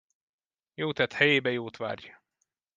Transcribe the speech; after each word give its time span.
Jótett 0.73 1.13
helyébe 1.13 1.51
jót 1.51 1.77
várj. 1.77 2.13